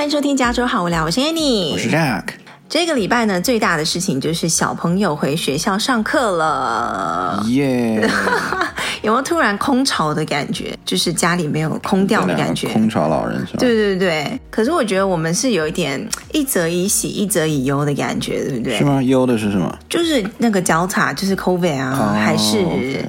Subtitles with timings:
[0.00, 2.22] 欢迎收听加州好无聊，我是 Annie，我是 Jack。
[2.70, 8.00] 这个礼拜呢，最大的事情就是小朋友回学校上课了，耶！
[9.04, 10.74] 有没有突然空巢的感觉？
[10.86, 13.58] 就是家里没有空掉的感觉，空巢老人是吧？
[13.58, 14.40] 对对对。
[14.50, 18.78] 可是我觉得我们是有一点一则以喜，一则以忧的感觉，对不对？
[18.78, 19.02] 是吗？
[19.02, 19.78] 忧的是什么？
[19.90, 23.04] 就是那个交叉，就是 COVID 啊，oh, 还是？Okay, okay.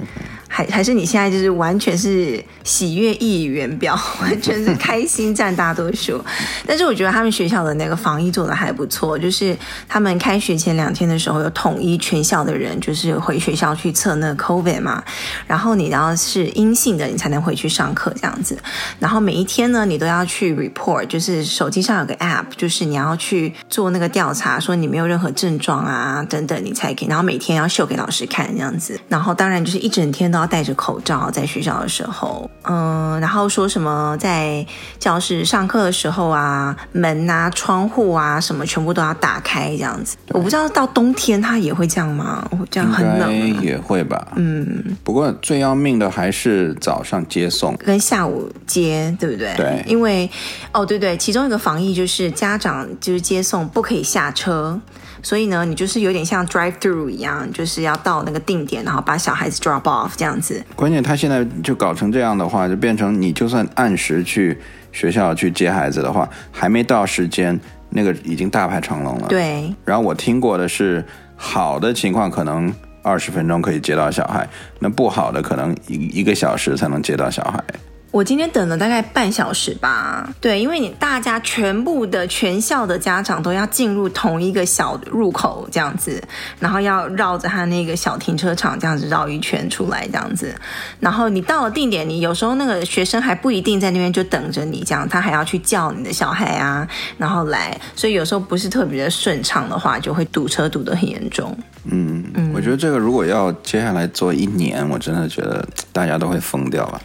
[0.62, 6.24] 还还是你现在就是完全是喜悦溢于言表， 完全是开心占大多数。
[6.68, 9.58] 但是我觉得他们学校的那个防疫做的还不错，就是
[9.88, 15.04] 他们开学前两天的时候有统一全校的人，就是回学校去测那个 COVID 嘛。
[15.48, 18.58] 然后你要是阴性的，你才能回去上课这样子。
[19.00, 27.08] 然后每一天呢，你都要去 report，就是手机上有个 app，就是你要去做那个调查，说你没有任何症状啊等等，你才可以。
[27.08, 29.00] 然后每天要秀给老师看这样子。
[29.08, 34.66] 然后当然就是一整天都要戴着口罩在学校的时候，嗯，然后说什么在
[35.00, 40.18] 教室上课的时候啊，门啊、窗户啊什么全部都要打开这样子。
[40.32, 42.46] 我不知道到冬天它也会这样吗？
[42.70, 43.62] 这样很冷啊。
[43.62, 44.28] 也会吧。
[44.36, 49.54] 嗯，不过最要命的还是早上接送跟下午接，对不对？
[49.56, 50.30] 对，因为
[50.74, 54.78] 哦，对对，其中一个防疫就是家长就是接送不可以下车。
[55.24, 60.64] 所以呢，你就是有点像 drive through 一样，就是要到那个定点，然后把小孩子 drop off 这样子。
[60.76, 64.58] 关键他现在就搞成这样的话，就变成你就算按时去
[64.92, 69.28] 学校去接孩子的话，还没到时间，那个已经大排长龙了。
[69.28, 69.74] 对。
[69.86, 71.06] 然后我听过的是，
[71.36, 74.48] 好的情况可能二十分钟可以接到小孩，
[74.80, 77.64] 那不好的可能一一个小时才能接到小孩。
[78.12, 86.22] 我今天等了大概半小时吧，对，因为你大家全部的全校的家长都要进入同一个小入口这样子，
[86.60, 90.54] 然后要绕着他那个小停车场这样子绕一圈出来这样子，
[91.00, 96.86] 然后你到了定点，你有时候那个学生还不一定在那边就等着你这样，他还要去叫你的小孩啊，
[97.18, 101.58] 然后来，所以有时候不是特别的顺畅的话，就会堵车堵得很严重。
[101.86, 107.02] 嗯，嗯，我觉得这个如果要接下来做一年，我真的觉得大家都会疯掉吧。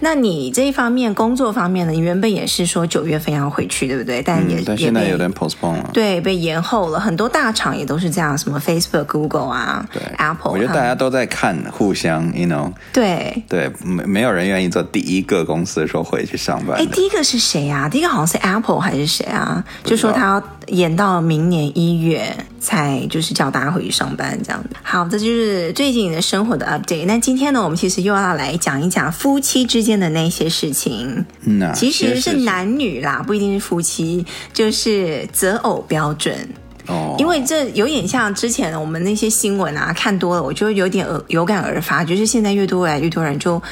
[0.00, 1.92] 那你这一方面工作方面呢？
[1.92, 4.22] 你原本也是说九月份要回去，对不对？
[4.22, 5.90] 但也、嗯、但现在有点 postpone 了。
[5.92, 7.00] 对，被延后了。
[7.00, 10.52] 很多大厂也都是这样，什么 Facebook、Google 啊，对，Apple。
[10.52, 12.72] 我觉得大家都在看，互相，you know。
[12.92, 16.76] 对对，没没有人愿意做第一个公司说回去上班。
[16.78, 17.88] 哎，第一个是谁啊？
[17.88, 19.64] 第一个好像是 Apple 还是谁啊？
[19.84, 24.70] 就说他要延到明年一月才就是叫大家回去上班这样子。
[24.82, 27.06] 好，这就是最近的生活的 update。
[27.06, 31.24] 那今天呢，我们其实又要来讲一讲夫妻之间的那些事情。
[31.46, 36.36] 嗯，其实是男女啦，不一定是夫妻，就是择偶标准。
[36.88, 43.62] 哦，因为这有点像之前我们那些新闻啊，看多了，我就有点有感而发，就是现在越多来越多人就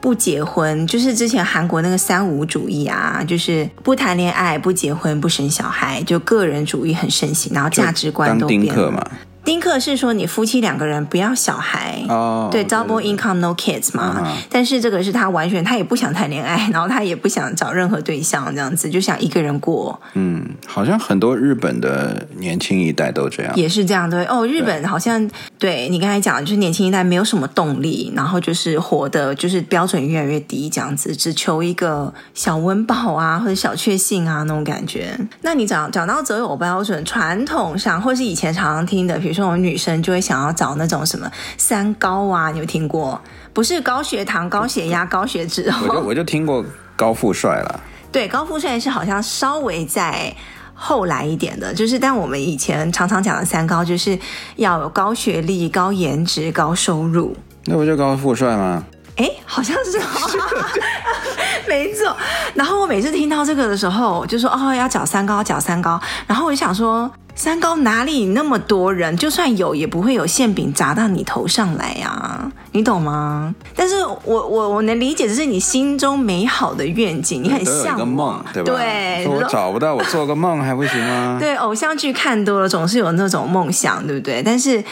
[0.00, 9.10] 不结婚，就是之前韩国那个三无主义啊，就是不谈恋爱、不结婚、不生小孩，就个人主义很盛行，然后价值观都变了。
[9.44, 14.22] 丁克是说你夫妻两个人不要小孩，oh, 对，double income no kids 嘛。
[14.24, 14.46] Uh.
[14.48, 20.00] 但是这个是他完全他也不想谈恋爱， 然后他也不想找任何对象，这样子就想一个人过。
[20.14, 24.46] 嗯，好像很多日本的年轻一代都这样，也是这样对哦。
[24.46, 25.28] 日本好像
[25.58, 35.14] 对，对你刚才讲就是年轻一代没有什么动力，然后就是活的就是标准越来越低，这样子只求一个小温饱啊或者小确幸啊那种感觉。
[35.42, 39.33] 那你讲讲到择偶标准，传统上或是以前常常听的，比如。
[39.34, 43.20] 说我们女生就会想要找那种什么三高啊，你有听过？
[43.52, 45.70] 不是高血糖、高血压、高血脂。
[45.82, 46.64] 我就我就听过
[46.96, 47.80] 高富帅了。
[48.10, 50.34] 对，高富帅是好像稍微在
[50.72, 54.18] 后来一点的，就是但我们以前常常讲的三高，就是
[54.56, 57.36] 要有高学历、高颜值、高收入。
[57.66, 58.84] 那不就高富帅吗？
[59.16, 59.98] 哎，好像是，
[61.68, 62.16] 没错。
[62.54, 66.00] 然后我每次听到这个的时候，就说哦，要找三高，找三高。
[66.26, 67.10] 然后我就想说。
[67.36, 69.16] 三高哪里那么多人？
[69.16, 73.52] 就算有，也不会有馅饼砸到你头上来呀、啊，你懂吗？
[73.74, 78.72] 但是我我我能理解，这是你心中美好的愿景，你很向往，对吧？
[78.76, 81.36] 对，我找不到，我做个梦还不行吗？
[81.42, 84.40] 对，偶像剧看多了，总是有那种梦想，对不对？
[84.40, 84.84] 但是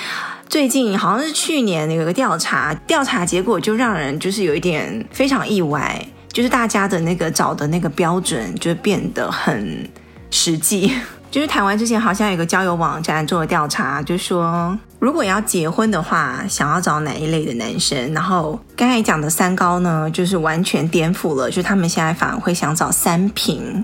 [0.49, 9.89] 最近好像是去年有个调查，调查结果就让人就是有一点非常意外，就是大家的那个找的那个标准就变得很
[10.31, 10.93] 实际。
[11.31, 18.13] 就是台湾之前好像有个交友网站做了调查，就说如果要结婚的话，想要找哪一类的男生？
[18.13, 23.83] 然后刚才讲的三高呢，就是完全颠覆了，就他们现在反而会想找三平，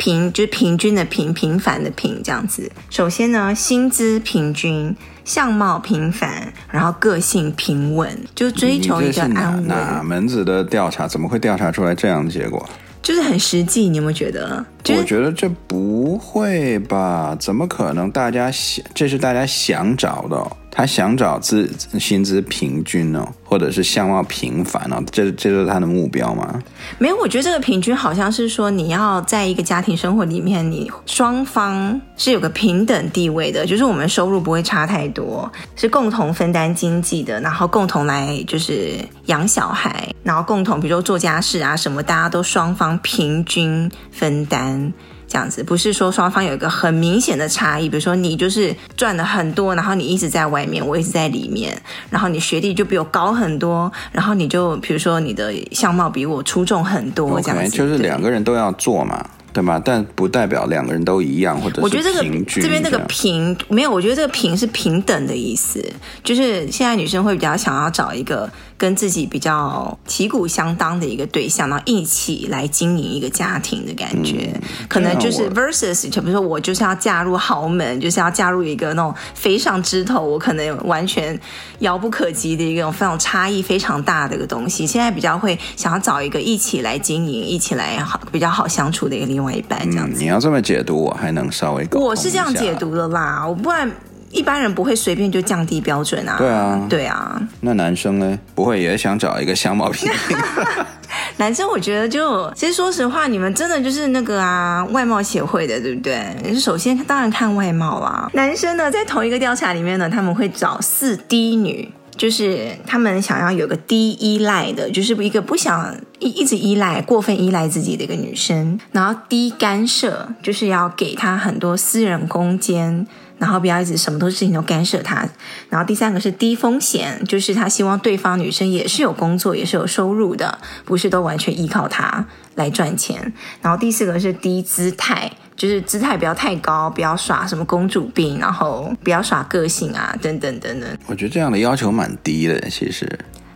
[0.00, 2.72] 平就是平均的平，平凡的平这样子。
[2.88, 9.66] 首先呢，薪资平均，相貌平凡，然后个性平稳，就追求一个安稳。
[9.66, 11.06] 哪门子的调查？
[11.06, 12.66] 怎么会调查出来这样的结果？
[13.02, 14.64] 就是很实际，你有没有觉得？
[14.88, 17.36] 我觉得这不会吧？
[17.38, 18.10] 怎么可能？
[18.10, 20.56] 大家想，这是大家想找的哦。
[20.70, 21.68] 他想找资
[21.98, 26.62] 薪资平均哦，或者是相貌平凡哦，这这就是他的目标吗？
[26.98, 38.92] 没有，我觉得这个平均好像是说，你要在一个家庭生活里面，你双方是有个平等地位的，就是我们收入不会差太多，是共同分担经济的，然后共同来就是
[39.26, 44.92] 养小孩，然后共同比如说做家事啊什么，大家都双方平均分担。
[45.30, 51.80] 这样子不是说双方有一个很明显的差异，比如说你就是赚了很多，然后你一直在外面，我一直在里面，
[52.10, 59.24] 然后你学历就比我高很多，然后你就比如说你的相貌比我出众很多，这样子就是两个人都要做嘛。
[59.52, 59.82] 对吗？
[59.84, 65.84] 但不代表两个人都一样，或者是我觉得这个这边这个平没有，我觉得这个平是平等的意思，
[66.22, 68.48] 就是现在女生会比较想要找一个
[68.80, 81.38] 跟自己比较旗鼓相当的一个对象，然后一起来经营一个家庭的感觉，嗯、可能就是 versus，就比如说我就是要嫁入豪门，就是要嫁入一个那种飞上枝头，我可能完全
[81.80, 84.86] 遥不可及的一个非常差异非常大的一个东西。
[84.86, 91.86] 现在比较会想要找一个一起来经营，一起来好比较好相处的一个另外一半这样子，嗯，你要这么解读，我还能稍微。
[91.92, 93.90] 我是这样解读的啦，我不然
[94.30, 96.36] 一般人不会随便就降低标准啊。
[96.38, 97.40] 对啊，对啊。
[97.60, 98.38] 那男生呢？
[98.54, 100.36] 不会也想找一个相貌平平？
[101.36, 106.54] 男生我觉得就，其实说实话，你们真的就是那个啊，外貌协会的，对不对？
[106.58, 108.30] 首先当然看外貌啦。
[108.34, 111.90] 男生呢，在同一个调查里面呢，他们会找四低女。
[112.18, 123.06] 就是他们想要有个低依赖的，就是一个不想一一直依赖、过分依赖自己的一个女生，然后低干涉，就是要给她很多私人空间，
[123.40, 125.28] 然后不要一直什么都事情都干涉他。
[125.68, 133.32] 然后第三个是低风险，就是他希望对方女生也是有工作、也是有收入的，不是都完全依靠他来赚钱。
[133.60, 135.32] 然后第四个是低姿态。
[135.56, 140.88] 就是姿态不要太高，不要耍什么公主病，然后不要耍个性啊，等等等等。
[141.06, 143.06] 我觉得这样的要求蛮低的，其实。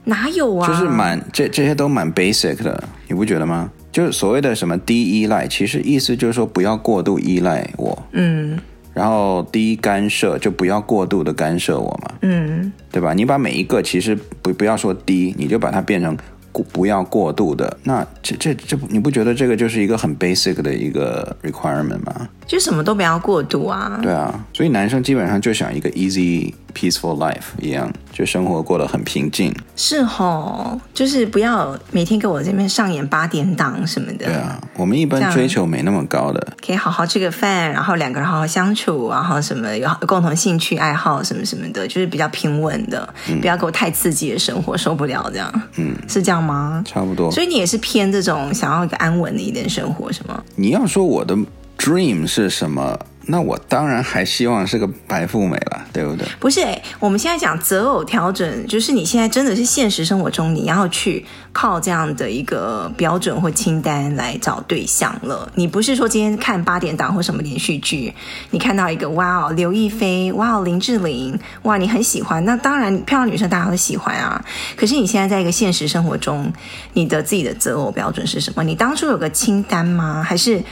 [0.05, 0.69] 哪有啊？
[0.69, 3.71] 就是蛮这这些都蛮 basic 的，你不觉得吗？
[3.91, 8.07] 就是所谓的什么低依赖，其实意思就是说不要过度依赖我。
[8.13, 8.61] 嗯。
[8.95, 12.15] 然后低干涉，就不要过度的干涉我嘛。
[12.23, 12.73] 嗯。
[12.91, 13.13] 对吧？
[13.13, 16.17] 你把每一个其实不不要说低，你就把它变成。
[16.63, 22.29] 不要过度的，那这这这，你不觉得这个就是一个很 basic 的一个 requirement 吗？
[22.47, 23.99] 就什么都不要过度啊。
[24.03, 29.55] 对啊，所以男生基本上就想一个 easy peaceful life 一样，就生活过得很平静。
[29.77, 34.27] 是哦，就是不要每天给我这边上演八点档什么的。
[34.27, 45.51] 对啊，我们一般追求没那么高的，可以好好吃个饭，然后两个人好好相处，然后什么有共同兴趣爱好什么什么的，就是比较平稳的，嗯、不要给我太刺激的生活，受不了这样。
[45.77, 46.83] 嗯，是这样吗？
[46.87, 47.31] 差不多。
[47.31, 50.43] 所以你也是偏这种想要一个安稳的一点生活，是吗？
[50.55, 51.37] 你要说我的
[51.79, 52.99] dream 是什么？
[53.27, 56.27] 那我当然还希望是个白富美了，对不对？
[56.39, 56.61] 不是，
[56.99, 65.51] 我们现在讲择偶调整，就是你现在真的是现实生活中你要去靠这样的一个标准或清单来找对象了。
[65.55, 68.15] 你不是说今天看八点档或什么连续剧，
[68.51, 74.45] 你看到一个哇哦刘亦菲，哇哦林志玲，哇你很喜欢，那当然漂亮女生大家都喜欢啊。
[74.77, 76.53] 可是你现在在一个现实生活中，
[76.93, 78.63] 你的自己的择偶标准是什么？
[78.63, 80.23] 你当初有个清单吗？
[80.23, 80.63] 还是？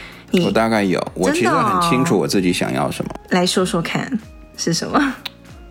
[0.44, 3.10] 我大概有，我其实很清楚我自己想要什么。
[3.12, 4.18] 哦、来说说看，
[4.56, 5.14] 是什么？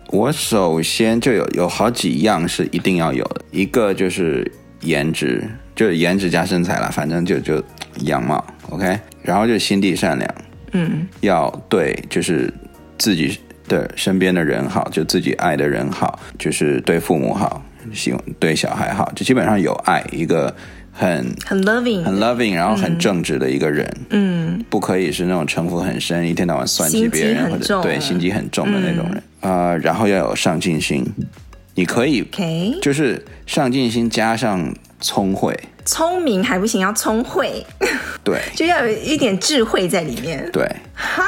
[0.08, 4.50] 我首先就有有好几样是一定要有的，一个就是
[4.82, 5.42] 颜值，
[5.74, 7.62] 就是颜值加身材啦，反正就就
[8.00, 8.98] 样貌，OK。
[9.22, 10.34] 然后就心地善良，
[10.72, 12.52] 嗯，要对就是
[12.98, 20.54] 自己的身边的人好，就自己爱的人好，就是对父母好，希望对小孩好，就基本上有爱一个。
[20.92, 29.16] 很很 loving，很 loving，然后很正直的一个人，嗯，不可以是那种城府很深，一天到晚算计别人或者对心机很重的那种人。
[29.16, 29.68] 啊、嗯。
[29.70, 29.78] 呃。
[29.78, 31.04] 然后要有上进心，
[31.74, 32.78] 你可以，okay.
[32.80, 37.64] 就是上进心加上聪慧，聪明还不行，要聪慧，
[38.22, 41.24] 对， 就要有一点智慧在里面，对，哈，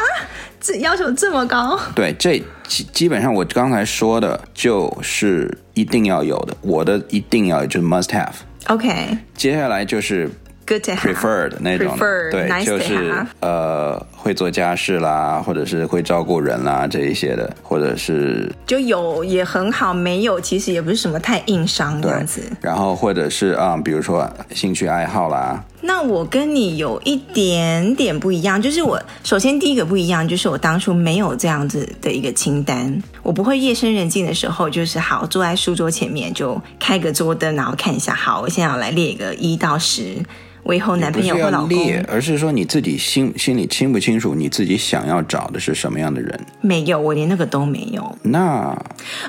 [0.60, 1.80] 这要求这么高？
[1.94, 8.34] 对，这基基本上我刚才说的就是一定要有的，我的一定要就是 must have。
[8.68, 10.28] OK，接下来就是
[10.66, 22.40] good to have preferred 那种，preferred, 对，nice、就是呃会做家事啦，或者是会照顾人啦这一些的，或者是就有也很好，没有其实也不是什么太硬伤这样子。
[22.62, 25.62] 然后或者是啊、嗯，比如说兴趣爱好啦。
[25.82, 40.16] 那我跟你有一点点不一样，就是我首先第一个不一样，就是我当初没有这样子的一个清单，我不会夜深人静的时候，就是好坐在书桌前面就开个桌灯，然后看一下，好，我现在要来列一个一到十，
[40.64, 46.40] 我以后男朋友或老公，而是说你自己心心里清不清楚，你自己想要找的是什么样的人？
[46.62, 48.18] 没有，我连那个都没有。
[48.22, 48.74] 那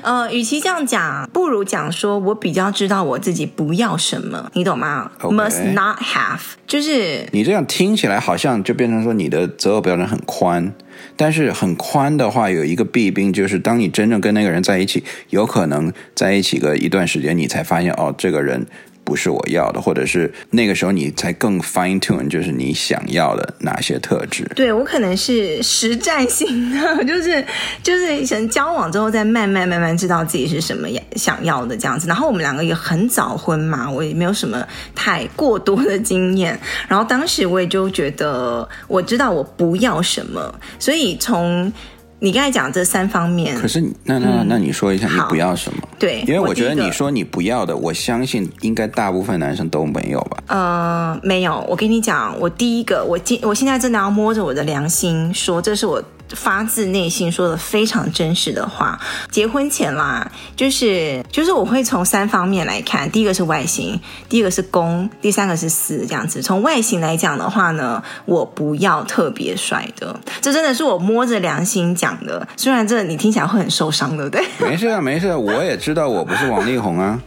[0.02, 10.72] 呃，与其这样讲，不如讲说我比较知道我自己不要什么，你懂吗？Okay.Must not have，就是你这样听起来好像就变成说你的择偶标准很宽，
[11.16, 18.66] 但是很宽的话有一个弊病，就是当你真正跟那个人在一起，有可能在一起个一段时间，你才发现哦，这个人。
[19.06, 24.42] 不是我要的，或者是那个时候你才更 fine tune，就是你想要的哪些特质？
[24.56, 27.42] 对，我可能是实战型的， 就是
[27.84, 32.08] 就是想交往之后再慢慢慢慢知道自己是什么想要的这样子。
[32.08, 36.58] 然后我们两个也很早婚嘛，我也没有什么太过多的经验。
[36.88, 41.72] 然后当时我也就觉得我知道我不要什么，所以从。
[42.18, 45.82] 你刚才讲这三方面，可是那那那你说一下你不要什么？
[45.98, 50.38] 对，因为我觉得你说你不要的，我相信应该大部分男生都没有吧？
[50.46, 51.64] 呃，没有。
[51.68, 56.02] 我跟你讲，我第一个，我今我现在真的要摸着我的良心说，这是我。
[56.30, 58.98] 发自内心说的非常真实的话。
[59.30, 66.42] 结婚前啦，就是就是我会从三方面来看，第一个是外形，第二个是公，第三个是私，这样子。
[66.42, 72.46] 从外形来讲的话呢，我不要特别帅的，这真的是我摸着良心讲的。
[72.56, 74.44] 虽然这你听起来会很受伤，对不对？
[74.58, 77.18] 没事啊，没事，我也知道我不是王力宏啊。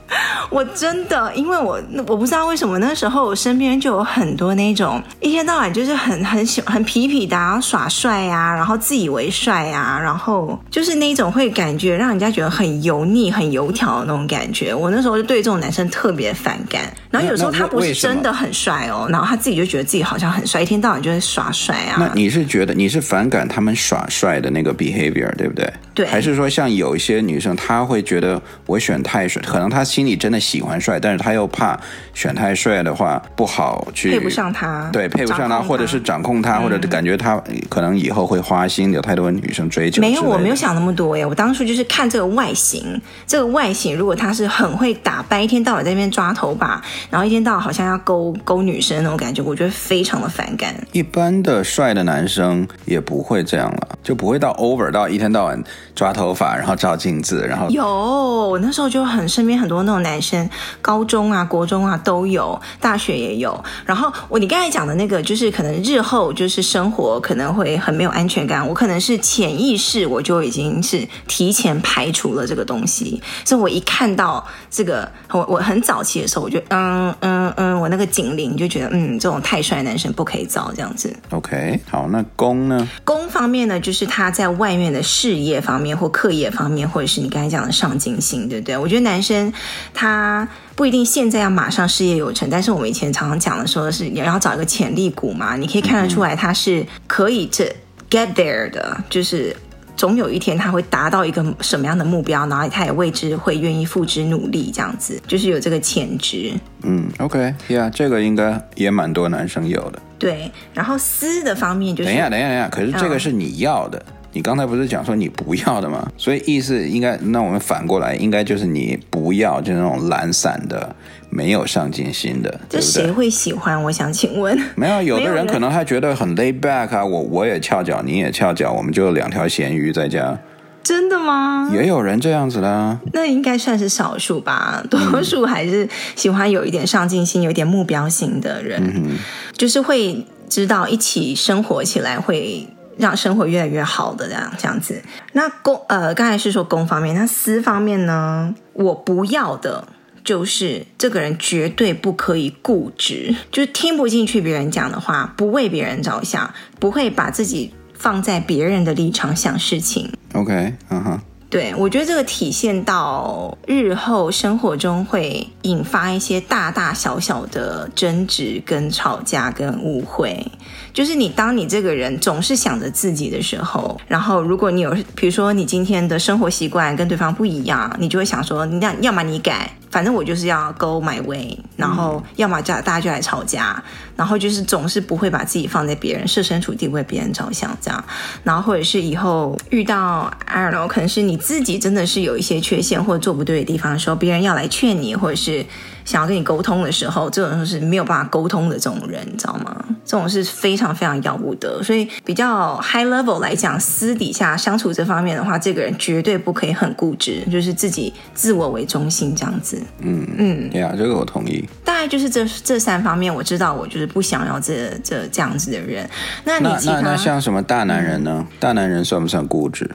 [0.49, 8.77] 我真的，因为我我不知道为什么那时候我身边就有很多那种一天到晚就是很很喜很痞痞的，然后耍帅啊，然后。
[8.89, 14.73] 自以为帅啊，然后就是那种会感觉让人家觉得很油腻、很油条的那种感觉。
[14.73, 16.91] 我那时候就对这种男生特别反感。
[17.11, 21.97] 然后有时候他不是真的很帅哦，然后他自己就觉得自己好像很帅，一天到晚就会耍帅啊。
[21.99, 25.71] 那你是觉得你是反感他们耍帅的那个 behavior，对不对？
[25.93, 26.07] 对。
[26.07, 31.79] 还是说像有一些女生，她会觉得我选太帅，可能她心里真的喜欢帅，但是她又怕
[32.15, 38.78] 选太帅的话不好去配不上他，对，配不上他，或者是掌控他，嗯、或者感觉他可能以后会花心。
[38.91, 41.25] 有太多女生追求，没有，我没有想那么多耶。
[41.25, 50.73] 我当初就是看这个外形，这个外形如果他是很会打扮，一天到晚在那边抓头发，然后一天到晚好像要勾勾女生那种感觉，我觉得非常的反感。
[50.91, 55.61] 一般的帅的男生也不会这样了，就不会到 over 到一天到晚
[55.95, 58.49] 抓头发，然后照镜子，然后有。
[58.49, 60.49] 我那时候就很身边很多那种男生，
[60.81, 63.63] 高中啊、国中啊都有，大学也有。
[63.85, 68.67] 然后我你刚才讲的那个，就是可能日后就是生活可能会很没有安全感。
[68.69, 81.11] 我可能是潜意识，我就已经是提前排除了这个东西，所以我一看到这个，我我很早期的时候，我就嗯嗯嗯，我那个警铃就觉得，嗯，这种太帅的男生不可以找这样子。
[81.31, 82.87] OK，好，那攻呢？
[83.03, 88.77] 攻方面呢，就是他在外面的事业方面或课业方面，或者是你刚才讲的上进心，对不对？
[88.77, 89.51] 我觉得男生
[89.95, 97.75] 他不一定现在要马上事业有成，但是我们以前常常讲的说的是，你要找一个潜力股嘛，你可以看得出来他是可以这。
[98.09, 99.55] Get there 的，就是
[99.95, 106.51] 总有一天他会达到一个什么样的目标，然后他也为之会愿意付之努力，这样子就是有这个潜质。
[106.83, 110.01] 嗯，OK，Yeah，这个应该也蛮多男生有的。
[110.17, 114.03] 对，然后私的方面就是，等一下，等一下，等一下，可是这个是你要的。
[114.07, 116.07] 嗯你刚才不是讲说你不要的吗？
[116.15, 120.95] 所以意思应该，那我们反过来，应该就是你不要，就是那种懒散的、
[121.31, 122.59] 没有上进心的？
[122.69, 123.81] 这谁会喜欢？
[123.83, 124.55] 我想请问。
[124.75, 130.37] 没有，有的人可能他觉得很 laid back 啊，我我也翘脚，你也翘脚，我们就两条咸鱼在家。
[130.83, 131.69] 真的吗？
[131.73, 132.99] 也有人这样子的。
[133.11, 139.17] 那应该算是少数吧，多数还是喜欢有一点上进心、有一点目标性的人，嗯、
[139.57, 142.67] 就是会知道一起生活起来会。
[142.99, 145.01] 让生活越来越好的这样这样子，
[145.31, 148.53] 那公呃刚才是说公方面，那私方面呢？
[148.73, 149.87] 我不要的
[150.23, 160.11] 就是这个人绝对不可以固执，就是听不进去别人讲的话，不为别人着想，不会把自己放在别人的立场想事情。
[160.33, 161.19] OK，嗯哼。
[161.49, 170.45] 对，我觉得这个体现到日后生活中会引发一些大大小小的争执、跟吵架、跟误会。
[170.93, 179.71] 就是你当你这个人总是想着自己的时候，然后如果你有，比如说你今天的生活习惯跟对方不一样，你就会想说，你要要么你改。
[179.91, 183.83] 反正我就是要 go my way，然后要么就大家就来吵架，
[184.19, 188.03] 然后就是总是不会把自己放在别人设身处地为别人着想这样，
[188.43, 195.65] 然后或者是以后遇到 I don't know，可能是你自己真的是有一些缺陷或者做不对的地方的时候，别人要来劝你，或者是。
[196.05, 199.85] 想要跟你沟通的时候，这种是没有办法沟通的这种人，你知道吗？
[200.03, 201.83] 这种是非常非常要不得。
[201.83, 209.79] 所以比较 high level 来讲，私底下相处这方面的话，这个人绝对不可以很固执，就是自己自我为中心这样子。
[209.99, 211.63] 嗯嗯，对呀，这个我同意。
[211.99, 216.09] 大概就是这这三方面，我知道我就是不想要这这这样子的人。
[216.45, 218.37] 那你那那，那像什么大男人呢？
[218.39, 219.85] 嗯、大男人算不算固执？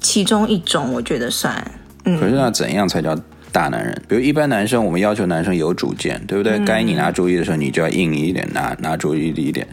[0.00, 1.62] 其中一种，我觉得算。
[2.06, 2.18] 嗯。
[2.18, 3.14] 可是那怎样才叫
[3.52, 4.02] 大男人？
[4.08, 6.56] 比如一般男生，我们要求男生有主见，对不对？
[6.58, 9.68] 嗯、该你拿主意的时候，你就要硬一点，拿拿主意一点。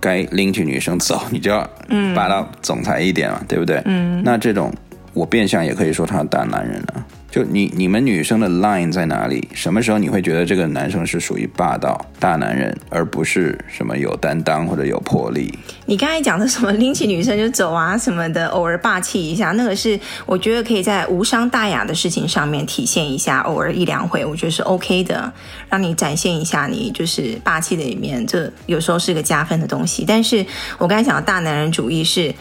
[0.00, 1.68] 该拎起女生走，你就要
[2.14, 3.82] 霸道总裁一点嘛，嗯、对不对？
[3.84, 4.22] 嗯。
[4.24, 4.72] 那这种，
[5.12, 7.04] 我变相也可以说他大男人了。
[7.38, 9.46] 就你你们女生的 line 在哪里？
[9.54, 15.56] 什么时候你会觉得这个男生是属于霸道大男人，而不是什么有担当或者有魄力？
[15.86, 25.32] 你刚才讲的什么拎起女生就走啊什么的，偶尔霸气一下，那个是我觉得可以在无伤大雅的事情上面体现一下，偶尔一两回，我觉得是 OK 的，
[25.68, 30.04] 让你展现一下你就是霸气的一面，这有时候是个加分的东西。
[30.04, 30.44] 但是
[30.76, 32.34] 我刚才讲的大男人主义是。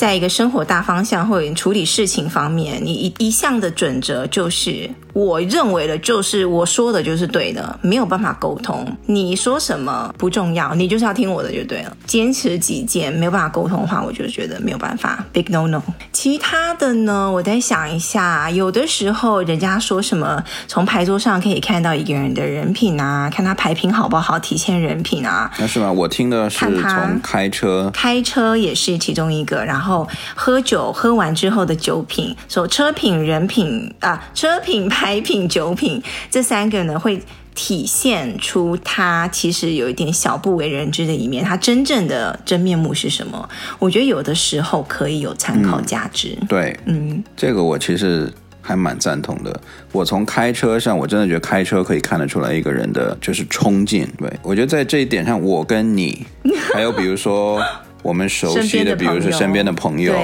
[0.00, 8.86] 在一个生活大方向或者处理事情方面，你一一向的准则就是，我认为的就是我说的就是对的，没有办法沟通。
[9.06, 11.96] 你说什么不重要，你就是要听我的就对了。
[12.06, 15.82] 坚持己见，没有办法沟通的话，我就觉得没有办法，big no no。
[16.12, 25.50] 其他的呢，我再想一下，有的时候人家说什么，从牌桌上可以看到一个人的人品啊，看他牌品好不好，体现人品啊。
[25.58, 25.90] 那是吗？
[25.90, 29.80] 我听的是从开车，开车也是其中一个，然后。
[29.80, 37.20] 然后喝酒，喝完之后的酒品，说车品、人品啊，车品、牌品、酒品这三个呢，会
[37.54, 41.44] 体现出他其实有一点小不为人知的一面。
[41.44, 43.48] 他真正的真面目是什么？
[43.78, 46.36] 我觉得有的时候可以有参考价值。
[46.40, 49.60] 嗯、对，嗯，这个我其实还蛮赞同的。
[49.92, 54.08] 我从开车上，我真的觉得开车可以看得出来一个人的就是冲劲。
[54.18, 56.24] 对，我觉得在这一点上，我跟你
[56.72, 57.60] 还有比如说。
[58.02, 60.14] 我们熟悉的，比如说身边的朋友，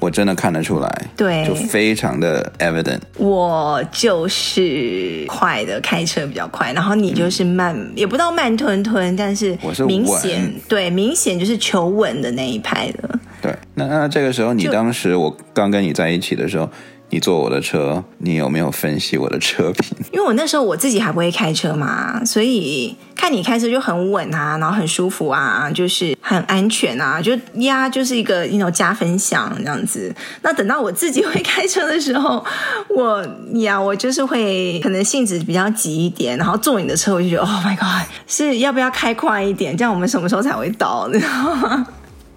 [0.00, 3.00] 我真的看得出来，对，就非常的 evident。
[3.16, 13.18] 我就是快的，开车比较快，然后你就是慢，嗯、也不到慢吞吞，但是明显对，明显就是求稳的那一派的。
[13.42, 16.68] 对，那那这个时候，你当时我刚跟你在一起的时候。
[17.10, 19.96] 你坐我的车，你有没有分析我的车品？
[20.12, 30.12] 因为我那时候我自己还不会开车嘛，所以看你开车就很稳啊，然后很舒服啊，就是很安全啊，就呀，就是一个那种加分项这样子。
[30.42, 32.44] 那等到我自己会开车的时候，
[32.88, 39.76] 我呀，我就是会可能性子比较急一点，然后坐你的车，我就觉得，Oh my God，是要不要开快一点？
[39.76, 41.08] 这样我们什么时候才会到？
[41.12, 41.86] 你知道吗？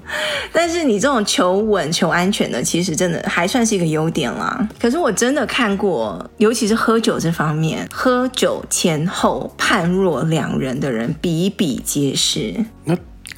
[0.53, 4.67] 但是你这种求稳、求安全的，其实真的还算是一个优点啦。
[4.79, 12.53] 可是我真的看过，尤其是喝酒这方面，喝酒前后判若两人的人比比皆是。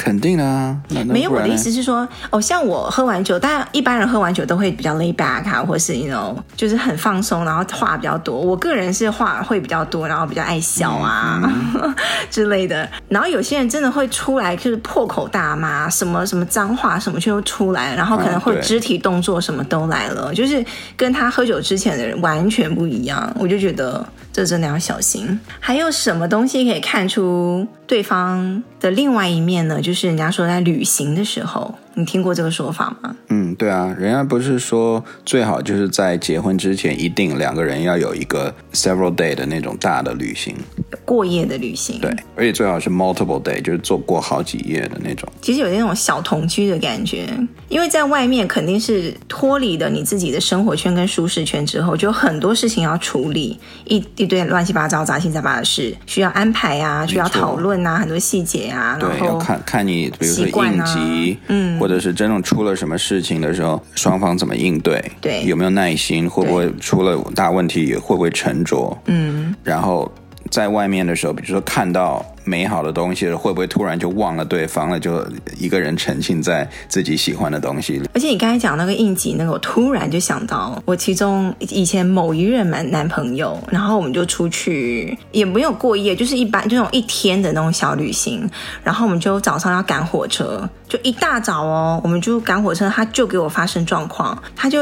[0.01, 8.39] 肯定的啊，没有，我的意思是说，哦，像我喝完酒，但一般人喝完酒都会比较 lay back 啊，或是 you know，就是很放松，然后话比较多。
[8.39, 11.93] 我个人是话会比较多，然后比较爱笑啊、嗯、
[12.31, 12.89] 之类的。
[13.09, 20.63] 然后有些人真的会出来就是破口大骂，什么什么脏话什么就出来，然后可能会肢体动作什么都来了，嗯、就是
[20.95, 23.29] 跟他喝酒之前的人完全不一样。
[23.37, 24.07] 我就觉得
[24.39, 25.37] 这真的要小心。
[25.59, 29.81] 还有什么东西可以看出对方的另外一面呢？
[29.81, 33.15] 就是人家说在旅行的时候，你听过这个说法吗？
[33.27, 40.55] 嗯，对啊，人家不是说最好就是在结婚之前一定两个人要有一个 several day 的那种大的旅行，
[41.03, 41.99] 过夜的旅行。
[41.99, 45.27] 对，而且最好是 multiple day，就是做过好几夜的那种。
[45.41, 47.27] 其实有那种小同居的感觉，
[47.67, 58.97] 因为在外面肯定是脱离了你自己的生活圈跟舒适圈之后，就很多事情要处理，一一堆乱七八糟、杂七杂八的事需要安排啊，需要讨论啊，很多细节啊。
[58.99, 65.03] 对，然后要看看你，比如说应急，嗯，或者是真正出了什么事情的时候，双方怎么应对？
[65.21, 66.29] 对，有没有耐心？
[66.29, 67.95] 会不会出了大问题？
[67.95, 68.95] 会不会沉着？
[69.05, 70.11] 嗯，然后。
[70.49, 74.99] 在外面的时候，比如说看到美好的东西，会不会突然就忘了对方了？
[74.99, 75.25] 就
[75.57, 78.09] 一个人沉浸在自己喜欢的东西里。
[78.13, 88.49] 而且你刚才讲那个应急那个，我突然就想到，我其中以前某一任男男朋友，然后我们就出去，也没有过夜，就是一般就那种一天的那种小旅行。
[88.83, 94.79] 然后我们就早上要赶火车，就一大早哦，我们就赶火车，他就给我发生状况，他就。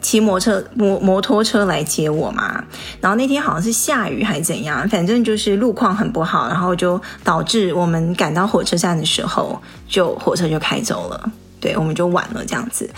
[0.00, 2.64] 骑摩托车摩摩托车来接我嘛，
[3.00, 11.30] 然后那天好像是下雨还是怎样，反正就是路况很不好，然后就导致我们赶到火车站的时候，就火车就开走了，
[11.60, 12.88] 对，我们就晚了这样子。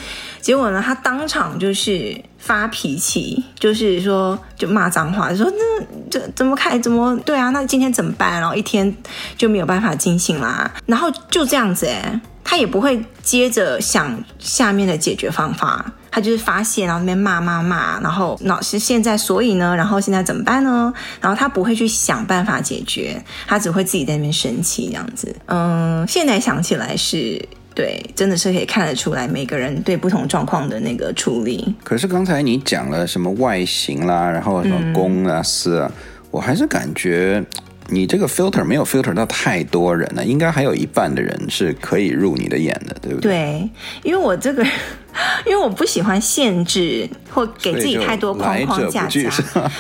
[0.40, 7.50] 结果呢，他当场就是发脾气，就是说就骂脏话，说那这怎么开怎么对啊？
[7.50, 8.40] 那今天怎么办？
[8.40, 8.94] 然后一天
[9.36, 15.92] 就没有办法进行啦，然后就这样子诶，他也不会接着想下面的解决方法。
[16.10, 20.92] 他就是发泄，然后那边骂骂骂，然后老师现在所以呢，然后现在怎么办呢？
[21.20, 25.34] 然后他不会去想办法解决，他只会自己在那边生气这样子。
[25.46, 27.40] 嗯，现在想起来是
[27.74, 31.74] 对，真的是可以看得出来每个人对不同状况的那个处理。
[31.84, 35.90] 可是刚才你讲了什么外形啦，然后什么公啊、私啊，
[36.30, 37.44] 我还是感觉。
[37.88, 43.30] 你这个 filter 没有 filter 到太多人呢，应该还有一半的人是可以入你的眼的，对不对？
[43.32, 43.70] 对，
[44.02, 44.64] 因为我这个，
[45.44, 49.28] 因为我不喜欢限制或给自己太多框框架架，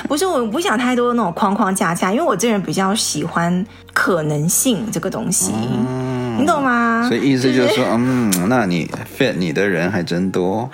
[0.02, 5.52] 不， 不是我不想太多那种框框架架，因为我这人比较喜欢可能性这个东西。
[5.54, 6.09] 嗯
[6.40, 7.06] 你懂吗？
[7.08, 10.68] 所以意思就是说，就是、嗯，那你 fit 你的人还真多。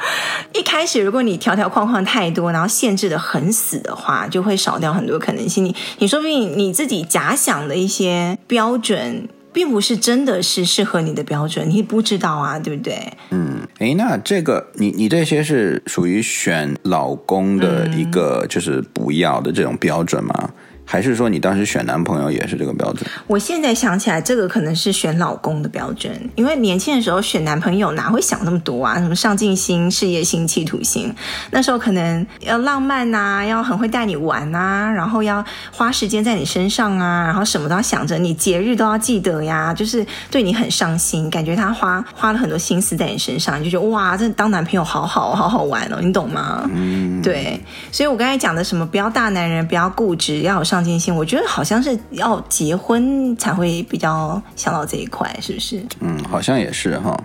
[0.55, 5.64] 一开始如果你条条框框太多，然后限制的很死的话，就会少掉很多可能性。
[5.64, 13.12] 你你说不定你自己假想的一些标准，并不是真的是适合你的标准，你不知道啊，对不对？
[13.31, 20.35] 嗯，哎，那这个你你这些是属于选老公的一个就是不要的这种标准吗？
[20.38, 20.50] 嗯
[20.88, 23.05] 还是说你当时选男朋友也是这个标准？
[23.27, 28.94] 我现在想起来，这个可能是选老公的标准，因为年轻的时候选男朋友哪会想那么多啊？
[29.01, 31.12] 什么上进心、事业心、企图心，
[31.51, 46.70] 那时候可能要浪漫呐，要很会带你玩呐，然后要花时间在你身上啊，然后什么都要想着你，节日都要记得呀，就是对你很上心，感觉他花花了很多心思在你身上，你就觉得哇，这当男朋友好好好好玩哦，你懂吗？
[46.72, 50.76] 嗯，对，所以我刚才讲的什么不要大男人，不要固执，要有上。
[50.77, 55.83] 上进心，我觉得好像是要结婚才会比较想到这一块，是不是？
[56.01, 57.19] 嗯，好像也是哈。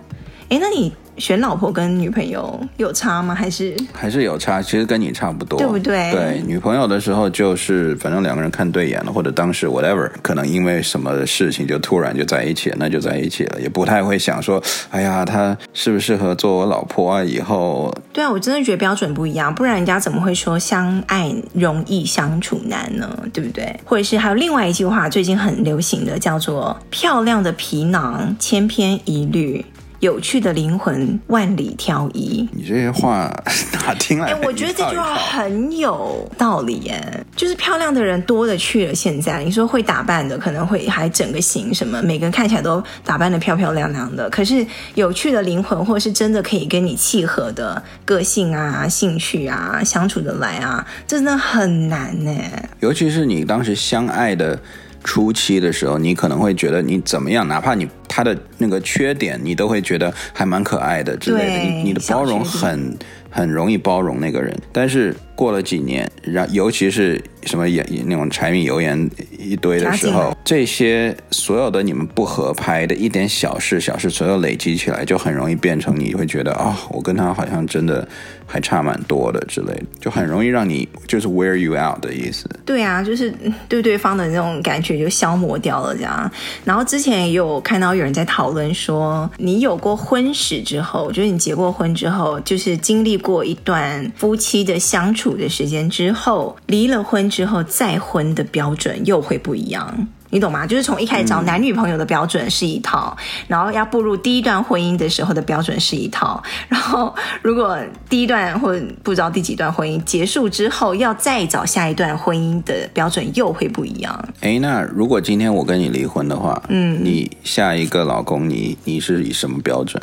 [0.49, 0.93] 哎，那你？
[1.21, 3.35] 选老婆跟女朋友有差吗？
[3.35, 4.59] 还是还是有差？
[4.59, 6.11] 其实跟你差不多，对不对？
[6.11, 17.23] 对，女朋友的时候就是反正两个人看对眼了，或者当时 whatever，可能因为什么事情就突然就在一起了，那就在一起了，也不太会想说，哎呀，她适不适合做我老婆啊？
[17.23, 23.07] 以后对啊，我真的觉得标准不一样，不然人家怎么会说相爱容易相处难呢？
[23.31, 23.79] 对不对？
[23.85, 29.63] 或者是还有另外一句话，最近很流行的叫做“漂亮的皮囊千篇一律”。
[30.01, 33.31] 有趣的灵魂万里挑一，你这些话
[33.71, 34.31] 哪听来？
[34.31, 37.25] 哎，我觉得这句话很有道理耶。
[37.35, 44.27] 就是漂亮的人多了去了，现在你说会打扮的，可能会还整个型什么，每个人看起来都打扮得漂漂亮亮的。
[44.31, 52.35] 可是有趣的灵魂，或是真的可以跟你契合的个性啊、兴趣啊、相处得来啊，真的很难呢。
[52.79, 54.59] 尤其是你当时相爱的
[55.03, 57.87] 初期的时候，你可能会觉得你怎么样，哪怕你。
[58.11, 61.59] 他的那个缺点，你都会觉得还蛮可爱的之类的。
[61.63, 62.97] 你你的包容很
[63.29, 78.07] 很容易包容那个人，但是过了几年，然尤其是什么也那种柴米油盐一堆的时候，这些所有的你们不合拍的一点小事小事，所有累积起来，就很容易变成你会觉得啊、哦，我跟他好像真的
[78.45, 82.47] 还差蛮多的之类的，就很容易让你就是 wear you out 的意思。
[82.63, 83.33] 对啊，就是
[83.67, 86.31] 对对方的那种感觉就消磨掉了这样。
[86.63, 100.07] 然后之前也有看到有人在讨论说，你有过婚史之后，就是你结过婚之后，就是经历过一段夫妻的相处的时间之后，离了婚之后再婚的标准又会不一样。
[100.33, 100.65] 你懂吗？
[100.65, 107.77] 就是从一开始找男女朋友的标准是一套，嗯、然后要步入第一段婚姻的时候的标准是一套，然后如果
[108.09, 114.17] 第一段或不知道第几段婚姻结束之后，要再找下一段婚姻的标准又会不一样。
[114.39, 120.01] 哎，那如果今天我跟你离婚的话，嗯，你下一个老公你你是以什么标准？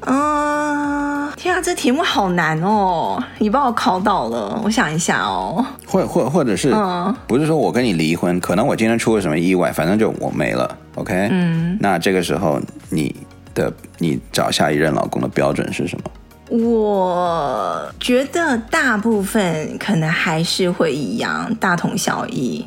[0.00, 3.22] 嗯，天啊，这题目好难哦！
[3.38, 5.64] 你把我考倒了，我想一下哦。
[5.86, 11.28] 或或或者是，嗯，不是说我跟你离婚，可能我今天出了什么意外，反正就我没了，OK？
[11.30, 13.14] 嗯，那这个时候你
[13.54, 16.10] 的你找下一任老公的标准是什么？
[16.50, 22.66] 我觉得大部分可能还是会一样，大同小异。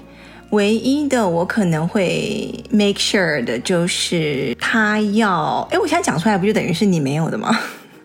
[0.51, 7.57] 唯一的我可能会 make sure 的就是他要，哎，我现在讲出来不就等于是你没有的吗？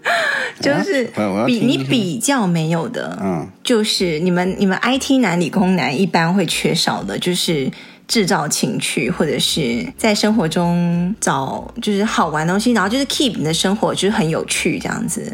[0.60, 1.10] 就是
[1.46, 7.70] 比你比较没有的，嗯，就是你们你们 IT 男、理工男一般会缺少的，就是
[8.06, 15.30] 制造情趣，或者是在生活中找就是好玩东西，然后就是 keep 你的生活就是很有趣这样子。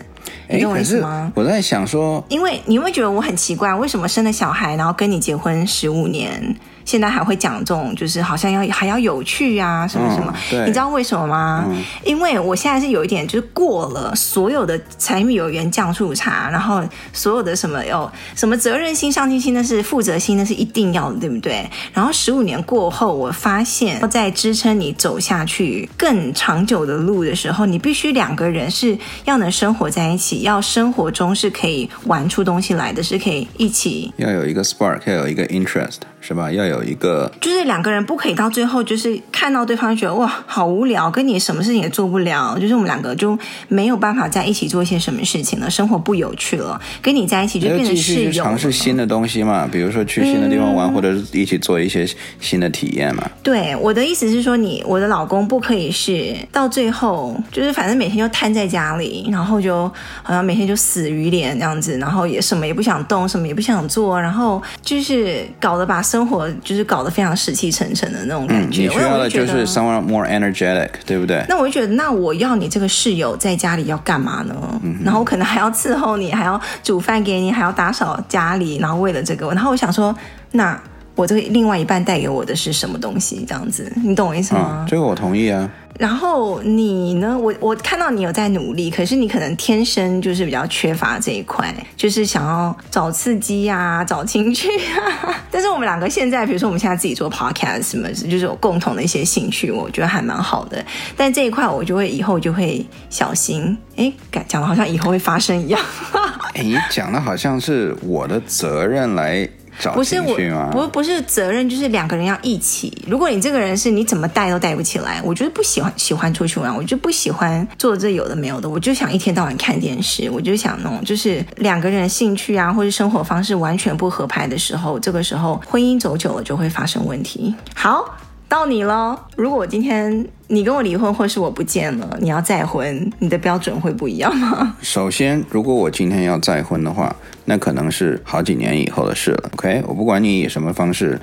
[0.49, 1.31] 你懂我意思吗？
[1.37, 6.57] 我在想说，因为你会觉得我很奇怪，为什么生了小孩，然后跟你结婚十五年？
[6.85, 10.35] 现在还会讲这种，就是好像要还要有趣啊，什么什么。
[10.53, 11.65] 嗯、你知道为什么吗？
[11.69, 21.69] 嗯、因为我现在是有一点，就是过了所有的柴米油盐酱醋茶，然后所有的什么有什么责任心、上进心，那是负责心，那是一定要的，对不对？
[21.93, 35.99] 然后十五年过后，我发现在支撑你走下去更长久的路的时候，你必须两个人是要能生活在一起，要生活中是可以玩出东西来的，是可以一起要有一个 spark，要有一个 interest。
[36.25, 36.53] 是吧？
[36.53, 46.81] 要有一个，就是两个人不可以到最后，就是看到对方觉得哇，好无聊，跟你什么事情也做不了，就是我们两个就没有办法在一起做一些什么事情了，生活不有趣了。
[47.01, 52.09] 跟你在一起就变成室友，尝试新的东西嘛，比如说去新的地方玩，嗯、或者是一起做一些
[52.39, 53.29] 新的体验嘛。
[53.43, 59.91] 对，我的意思是说你，你我的老公不可以是到最后，就是反正每天就瘫在家里，然后就
[60.23, 66.03] 好像每天就死鱼脸这样子，然后也什么也不想动，什么也不想做，然后就是搞得把。
[66.03, 68.83] 生活就是搞得非常死气沉沉的那种感觉。
[68.83, 71.45] 嗯、你需要的就是 someone more energetic，对不对？
[71.49, 74.55] 那我就觉得，那我要你这个室友在家里要干嘛呢？
[74.83, 78.79] 嗯、然后我可能还要伺候你，还要煮饭给你，还要打扫家里。
[78.79, 80.15] 然后为了这个，然后我想说，
[80.53, 80.81] 那
[81.15, 83.45] 我这个另外一半带给我的是什么东西？
[83.47, 84.79] 这样子，你懂我意思吗？
[84.81, 85.71] 嗯、这个我同意啊。
[85.99, 87.39] 然后你呢？
[87.39, 95.37] 我我看到你有在努力，可是你可能天生就是比较缺乏这一块，就是想要找刺激啊，找情趣啊。
[95.53, 100.83] 但是我们两个现在，比如说我们现在自己做 podcast 什么，就是有共同的一些兴趣，我觉得还蛮好的。
[101.15, 103.77] 但这一块我就会以后就会小心。
[103.97, 104.11] 哎，
[104.49, 105.79] 讲的好像以后会发生一样。
[106.55, 109.47] 哎，你讲的好像是我的责任来。
[109.95, 110.37] 不是我，
[110.71, 112.93] 不不是责任，就是两个人要一起。
[113.07, 127.55] 如果你这个人是你怎么带都带不起来，我就是不喜欢喜欢出去玩，我就不喜欢做这有的没有的，我就想一天到晚看电视，我就想弄，就是两个人兴趣啊或者生活方式完全不合拍的时候，这个时候婚姻走久了就会发生问题。
[127.75, 128.17] 好。
[128.49, 129.19] 到你了。
[129.35, 134.77] 如果我今天你跟我离婚，或是我不见了，你要再婚，你的标准会不一样吗？
[134.85, 139.51] 首先，如果我今天要再婚的话，那可能是好几年以后的事了。
[139.55, 141.19] OK，我不管你以什么方式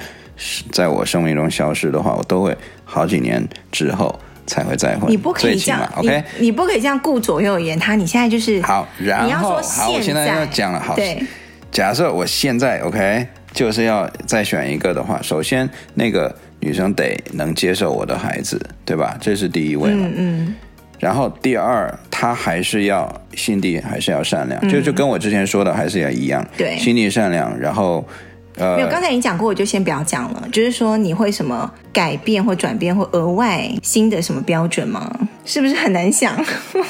[0.71, 5.07] 在我生命中消失的话，我都会好几年之后才会再婚。
[5.11, 6.23] 你不可以这样，OK？
[6.39, 7.93] 你，你不可以这样顾左右而言他。
[7.93, 10.79] 你现在就是好，然后你要说好，我现在要讲了。
[10.79, 11.23] 好，对，
[11.71, 16.35] 假设我现在 OK，就是要再选一个的话，首先那个。
[16.59, 19.17] 女生得能接受我的孩子，对吧？
[19.19, 20.05] 这是第一位嘛。
[20.05, 20.55] 嗯嗯。
[20.99, 26.45] 然后第二，她还是要心地还是要善良，嗯、就就跟我之前说的还是要一样。
[26.57, 26.77] 对。
[26.77, 28.05] 心地善良，然后
[28.57, 30.47] 呃，没有，刚才你讲过，我就先不要讲了。
[30.51, 35.09] 就是说，你会什么改变或转变或额外新的什么标准吗？
[35.45, 36.35] 是不是很难想？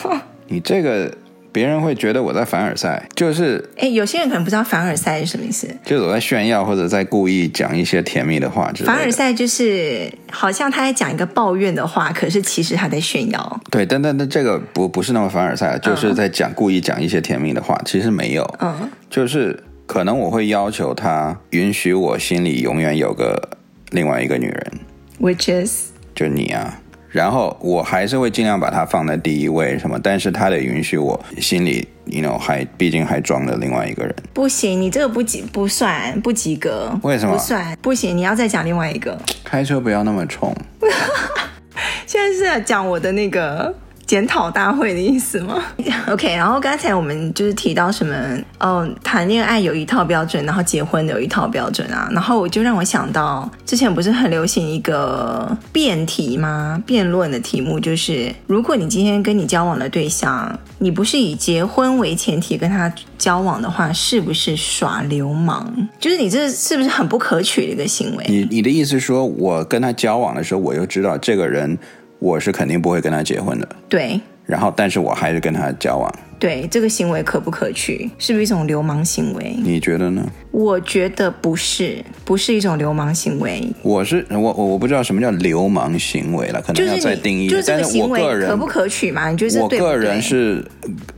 [0.48, 1.16] 你这个。
[1.60, 8.72] 别人会觉得我在凡尔赛，就是哎，有些人可能不知道凡尔赛是什么意思，就是我在炫耀或者在故意讲一些甜蜜的话。
[8.86, 13.62] 凡尔赛就是好像他在讲一个抱怨的话，可是其实他在炫耀。
[13.70, 18.56] 对，但但但这个不不是那么凡尔赛，就是在讲故意讲一些甜蜜的话，嗯、其实没有。
[18.62, 23.50] 嗯，就是可能我会要求他允许我心里永远有个
[23.92, 24.72] 另外一个女人
[25.20, 26.80] ，which is 就你啊。
[27.10, 30.00] 然后我还是会尽量把它放在第一位，什么？
[30.02, 34.16] 但是他得允许我心里，you know，还毕竟还装着另外一个人。
[34.34, 36.92] 不行，你这个不及不算不及格。
[37.02, 37.34] 为什么？
[37.34, 39.18] 不算，不行，你要再讲另外一个。
[39.44, 40.56] 开车不要那么冲。
[42.06, 43.74] 现在是在讲我的那个。
[44.10, 45.64] 检讨大会的意思吗？
[46.10, 48.16] OK，然后刚才我们就是提到什么，
[48.60, 56.82] 哦，谈恋爱有一套标准，然后结婚有一套标准啊，然后我就让我想到之前不是很流行一个辩题吗？
[56.88, 65.72] 辩论的题目就是，如果你今天跟你交往的对象，你不是以结婚为前提跟他交往的话，是不是耍流氓？
[66.00, 68.26] 就是你这是不是很不可取的一个行为？
[68.28, 71.78] 你你的意思是说，我跟他交往的时候，我就知道这个人。
[72.20, 73.68] 我是肯定不会跟他结婚的。
[73.88, 74.20] 对。
[74.46, 76.12] 然后，但是我还是跟他交往。
[76.40, 78.10] 对，这个行为可不可取？
[78.18, 79.56] 是不是一种流氓行为？
[79.62, 80.26] 你觉得呢？
[80.50, 83.70] 我觉得不是，不是一种流氓行为。
[83.84, 87.48] 我是我我我不知道什么叫流氓行为了，可能要再定义。
[87.48, 89.30] 就是这个行为可不可取嘛？
[89.30, 89.62] 你觉得？
[89.62, 90.66] 我个人是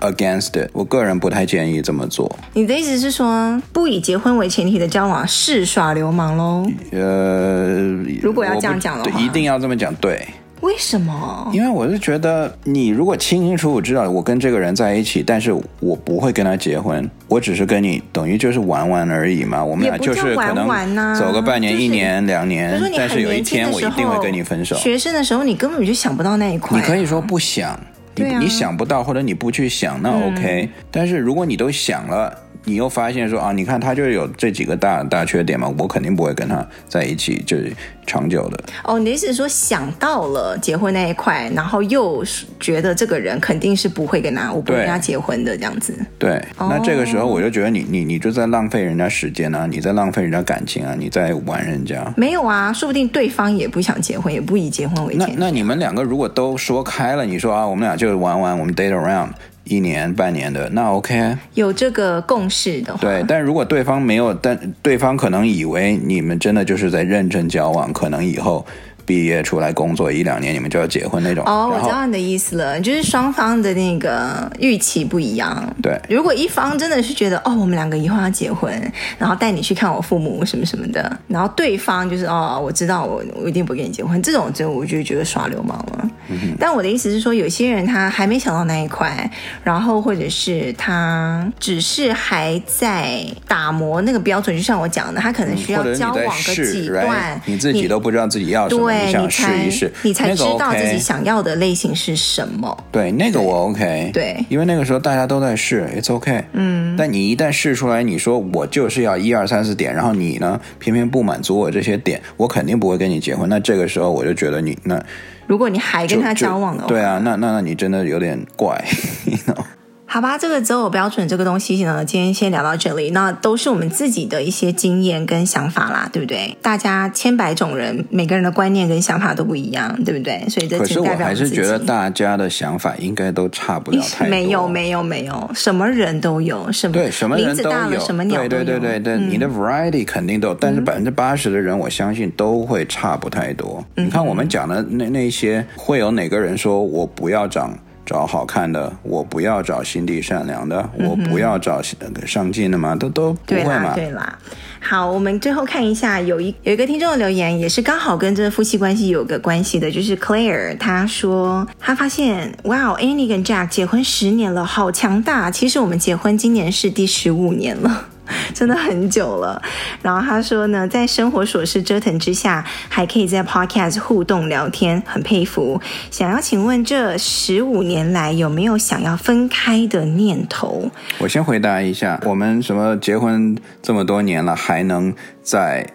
[0.02, 2.38] against it，我个人不太建议这么做。
[2.54, 6.68] 你的意思是说，不以结婚为前提的交往是耍流氓喽？
[6.92, 7.78] 呃，
[8.22, 10.28] 如果要这样讲的话，一定要这么讲，对。
[10.62, 11.50] 为什么？
[11.52, 19.64] 因为我是觉得，你如果清清楚楚知道我跟这个人在一起，但是我不会跟他结婚，我只是跟你等于就是玩玩而已嘛。
[19.64, 20.68] 我们俩就是可能
[21.16, 24.76] 走个半年、一年、两年，但是有一天我一定会跟你分手。
[24.76, 26.80] 学生的时候，你根本就想不到那一块。
[26.80, 27.80] 你可以说不想，
[28.16, 30.70] 你你想不到，或者你不去想，那 OK。
[30.92, 32.38] 但是如果你都想了。
[32.64, 37.74] 你又发现说啊，你看他就是有这几个大大缺点嘛，我肯定不会跟他在一起，就是
[38.06, 38.64] 长久的。
[38.84, 42.24] 哦，你的意思是说想到了结婚那一块，然后又
[42.60, 45.94] 觉得这个人肯定是不会跟他，我不会跟他结婚的这样子。
[46.20, 52.14] 对，哦、那这个时候我就觉得你你你就在浪费人家时间啊，你在浪费人家感情啊，你在玩人家。
[52.16, 55.34] 没有啊，说不定对方也不想结婚，也不以结婚为前提。
[55.34, 59.30] 那那你们两个如果都说开了，你说啊，我们俩就玩玩，我们 date around。
[59.64, 63.24] 一年半年的那 OK，有这个共识的话，对。
[63.28, 68.66] 但如果对方没有，但对方可能以为你们真的就是在认真交往，可能以后。
[69.04, 71.44] 毕业出来工作一两年，你们就要结婚那种。
[71.46, 75.76] 哦，我知道你的意思了，就是双方的那个预期不一样。
[75.82, 78.72] 对，如果一方真的是觉得哦，我们两个以后要结婚，
[79.18, 86.10] 然后带你去看我父母什么什么的，然后对方就是哦，我知道我我一定不跟你结婚，这种就我就觉得耍流氓了。
[86.32, 86.56] 嗯。
[86.60, 89.30] 但我的意思是说，有些人他还没想到那一块，
[89.64, 98.82] 然后或者是他只是还在打磨那个标准，就像我讲的，他可能需要交往个几段，嗯、你，你自己都不知道自己要什么。
[98.88, 99.02] 对。
[99.02, 102.86] 你想试一试，你才知道自己想要的类型是什么。
[102.92, 104.10] 对，那个我 OK。
[104.14, 106.44] 对，因为那个时候大家都在试，It's OK。
[106.54, 113.50] 嗯，但你一旦试出来，你说我就是要一二三四点，然后你呢，偏偏不满足我这些点，我肯定不会跟你结婚。
[113.50, 115.04] 那这个时候我就觉得你那，
[115.52, 118.82] 如果你还跟他交往的话，对啊，那那那你真的有点怪。
[119.28, 119.66] You know?
[120.14, 123.12] 好吧，这个择偶标准这个东西呢，今天先聊到这里。
[123.12, 126.54] 那都是我们自己的一些经验跟想法啦，对不对？
[126.62, 130.46] 大家千百种人，每个人的观念跟想法都不一样，对不对？
[130.50, 134.30] 所以这可是我还是觉得大家的想法应该都差不了 太多。
[134.30, 138.50] 没有，没有，没有，什么人都有，什么对，什么人都有，大了什么鸟都有。
[138.50, 143.82] 对对对对对，嗯、你的 variety 肯定都有，但是百分之八十的人，我相信都会差不太多。
[143.96, 147.74] 嗯、你看我们讲的那那些，会有哪个人说我不要长？
[148.12, 153.94] 找好看的，我不要找心地善良的，嗯、我不要找那个上进的嘛，都都不会嘛。
[153.96, 154.38] 对啦，
[154.82, 165.50] 好，我们最后看一下，有一有一个听众的留言，也是刚好跟这夫妻关系有个关系的，就是 Claire，他说他发现，哇，Annie 跟 Jack 结婚十年了，好强大。
[165.50, 168.08] 其实我们结婚今年是第十五年了。
[168.54, 169.62] 真的很久了，
[170.02, 175.82] 然后他说呢，在生活琐事折腾之下，还可以在 Podcast 互动聊天，很佩服。
[176.10, 180.90] 想要请问，这十五年来有没有想要分开的念头？
[181.20, 185.86] 我先回答一下，我们什么结婚这么多年了，还能在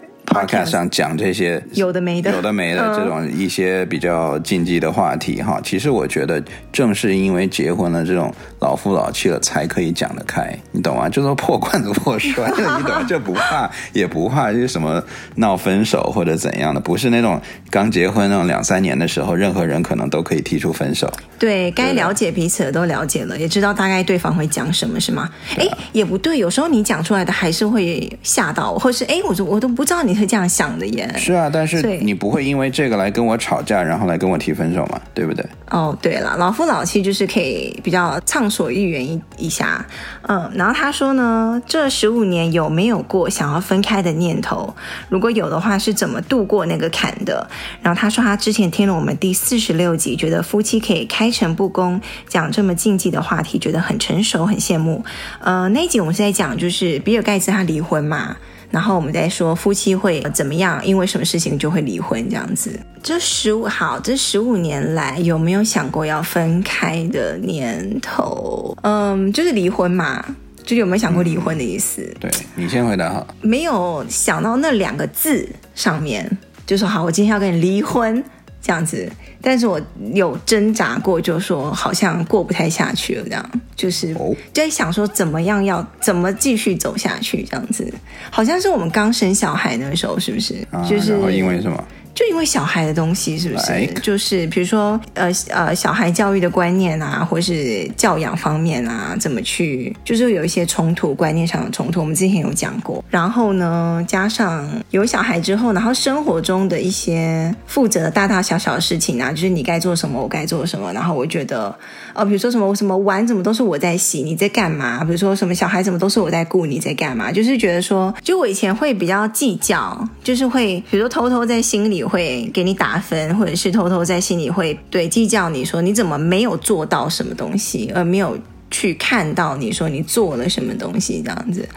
[0.44, 5.60] Podcast 上讲这些有的没的、有的没的这种一些比较禁忌的话题哈。
[5.62, 8.32] 其实我觉得，正是因为结婚了这种。
[8.58, 11.08] 老夫老妻了才可以讲得开，你懂吗？
[11.08, 13.02] 就说破罐子破摔了，你懂吗？
[13.04, 15.00] 就不怕，也不怕就是什么
[15.36, 21.08] 闹分手或者怎样的，不是那种刚结婚那种两三年的时候，任何人可能都可以提出分手。
[21.38, 25.30] 对，该了解彼此的都了解了，也知道大概对方会讲什么，是吗？
[25.56, 31.08] 哎，也不对，有时候你讲出来的还是会吓到我，或是哎，我说我都不知道你会这样想的耶。
[31.16, 35.00] 是啊，但是你不会因为这个来跟我吵架，然后来跟我提分手嘛？
[35.14, 35.46] 对不对？
[35.70, 39.84] 哦，对了，老夫老妻就是可以比较畅所欲言一一下，
[40.22, 44.74] 嗯，然后他说呢，这十五年有没有过想要分开的念头？
[45.08, 47.48] 如果有的话，是怎么度过那个坎的？
[47.82, 55.04] 然后他说他之前听了我们第四十六集，觉得夫妻可以开诚布公讲这么禁忌的话题，觉得很成熟，很羡慕。
[55.40, 58.36] 呃，那一集我们是在讲就是比尔盖茨他离婚嘛。
[58.70, 62.78] 然后我们再说夫妻会怎么样，因为什么事情就会离婚这样子。
[63.02, 68.76] 这十五好，这十五年来有没有想过要分开的年头？
[68.82, 70.24] 嗯，就是离婚嘛，
[70.64, 72.02] 就有没有想过离婚的意思？
[72.02, 73.26] 嗯、对，你先回答哈。
[73.40, 76.28] 没有想到那两个字上面，
[76.66, 78.22] 就说好，我今天要跟你离婚。
[78.66, 79.08] 这样子，
[79.40, 79.80] 但是我
[80.12, 84.12] 有挣扎过，就说好像过不太下去了，这样就是
[84.52, 87.88] 在想说怎么样要怎么继续走下去，这样子，
[88.28, 90.56] 好像是我们刚生小孩那个时候，是不是？
[90.72, 91.84] 啊、就是因为什么？
[92.16, 94.00] 就因为小孩的东西，是不是？Like?
[94.00, 102.00] 就是比如说，呃呃，小孩教育的观念啊，或是教养方面啊，怎么去，就是有一些冲突，观念上的冲突。
[102.00, 103.04] 我们之前有讲过。
[103.10, 110.90] 然后呢，加上有小孩之后，然后生活中的一些负责的大大小小的事情啊，就是你该做什么，我该做什么。
[110.94, 111.78] 然后我觉得，
[112.14, 115.04] 呃，比如说什么什么碗怎么都是我在洗，你在干嘛？
[115.04, 117.30] 比如说什么小孩怎么都是我在顾，你在干嘛？
[117.30, 122.05] 就是觉得说，就我以前会比较计较，就是会，比如说偷偷在心里。
[122.08, 128.36] 会给你打分，或者是偷偷在心里会对计较你说你怎么没有做到什么东西，而没有
[128.70, 131.68] 去看到你说你做了什么东西这样子。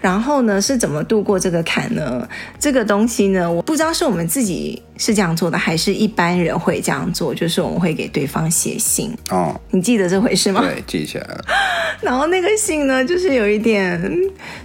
[0.00, 2.28] 然后呢，是怎么度过这个坎呢？
[2.58, 7.34] 这个东西呢，我不知道是我们自己是这样做的，还是一般人会这样做？
[7.34, 9.16] 就是我们会给对方写信。
[9.30, 10.60] 哦，你记得这回事吗？
[10.62, 11.44] 对，记起来了。
[12.02, 14.00] 然后那个信呢，就是有一点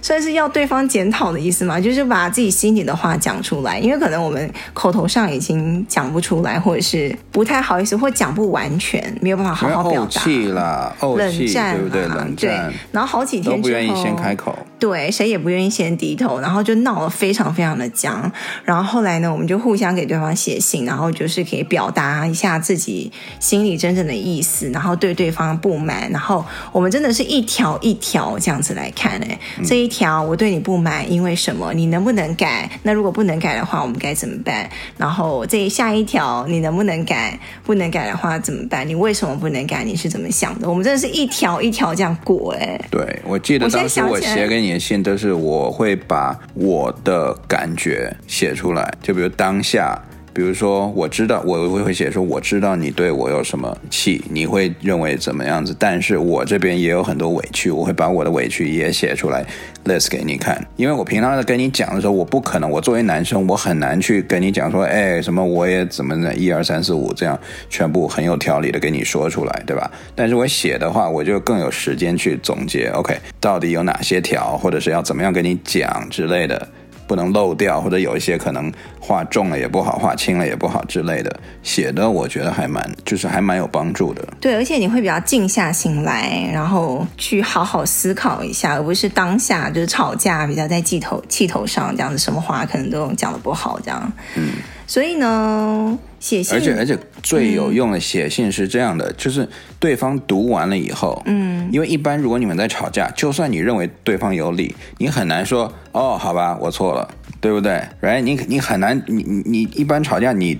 [0.02, 10.20] 算是要对方检讨的意思嘛，就是把自己心里的话讲出来，因为可能我们口头上已经讲不出来，或者是不太好意思，或讲不完全，没有办法好好表达。
[10.20, 12.02] 怄气啦，冷战，对不对？
[12.06, 12.70] 冷战。
[12.70, 12.76] 对。
[12.92, 14.56] 然后好几天之后都不愿意先开口。
[14.80, 18.32] 对，谁也不愿意先低头，然后就闹得非常非常的僵。
[18.64, 26.10] 然后后来呢，我们就互相给对方写信，然后就是可以表达一下自己心里真正的意思，然后对对方不满。
[26.10, 31.74] 然后我们真的是一条一条这样子来看，哎，这一条我对你不满，因为什么？
[31.74, 32.70] 你能不能改？
[32.82, 34.66] 那如果不能改的话，我们该怎么办？
[34.96, 37.38] 然后这下一条你能不能改？
[37.64, 38.88] 不能改的话怎么办？
[38.88, 39.84] 你为什么不能改？
[39.84, 40.66] 你是怎么想的？
[40.66, 42.80] 我们真的是一条一条这样过，哎。
[42.90, 44.69] 对，我记得当时我写给你。
[44.78, 49.98] 信都是我会把我的感觉写出来，就比如当下。
[50.40, 55.76] 比如说，我知道我我会写说，我知道你对我有什么气，你会认为怎么样子？
[55.78, 59.44] 但是我这边也有很多委屈，我会把我的委屈也写出来
[59.84, 60.66] ，list 给你看。
[60.76, 67.38] 因为我平常在跟你讲的时候，我不可能，我作为男生，我很难去跟你讲说，哎，什么我也怎么的，一二三四五这样
[67.68, 69.90] 全部很有条理的跟你说出来，对吧？
[70.14, 76.66] 但是我写的话，我就更有时间去总结，OK，到底有哪些条，或者是要怎么样跟你讲之类的。
[77.10, 84.22] 不能漏掉，或者有一些可能画重了也不好，画轻了也不好之类的，写的我觉得还蛮，就是还蛮有帮助的。
[84.40, 94.12] 对，而且你会比较静下心来，然后去好好思考一下，而不是当下就是吵架，比较在气头气头上这样子，什么话可能都讲得不好这样。
[94.36, 94.52] 嗯。
[94.90, 107.08] 所以呢，写信，而且而且最有用的写信是这样的，嗯、就是对方读完了以后，嗯，因为一般如果你们在吵架，就算你认为对方有理，你很难说哦，好吧，我错了，
[107.40, 108.22] 对不对？Right？
[108.22, 110.58] 你你很难，你你你一般吵架，你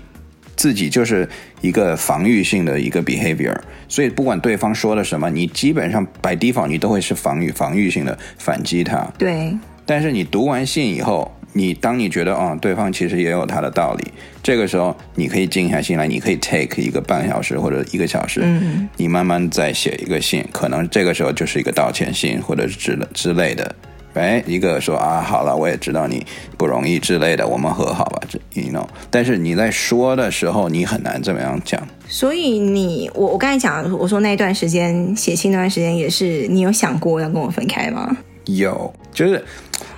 [0.54, 1.28] 自己就是
[1.60, 3.58] 一个防御性的一个 behavior，
[3.88, 9.12] 所以不管对方说了什么，你基本上 by default 你都会是防御防御性的反击他。
[9.18, 9.58] 对。
[9.84, 11.32] 但是你读完信以后。
[11.52, 14.04] 你当你觉得哦，对方其实也有他的道理，
[14.42, 23.74] 这个时候你可以静下心来，你可以 take 一个半小时或者一个小时，嗯，你慢慢再写一个信，可能这个时候就是一个道歉信或者是之之类的，
[24.14, 26.24] 哎，一个说啊，好了，我也知道你
[26.56, 31.80] 不容易之类的，我们和好吧，这 you know，但是你在说的时候，你很难这么样讲。
[32.06, 38.16] 所以你我我刚才讲，我说那段时间写信那段时间也是你有想过要跟我分开吗？
[38.56, 39.44] 有，就是。